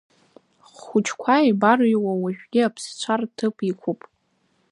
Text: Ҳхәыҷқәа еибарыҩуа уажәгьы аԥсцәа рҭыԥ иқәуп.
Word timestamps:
Ҳхәыҷқәа 0.69 1.33
еибарыҩуа 1.43 2.13
уажәгьы 2.21 2.61
аԥсцәа 2.63 3.15
рҭыԥ 3.21 3.55
иқәуп. 3.69 4.01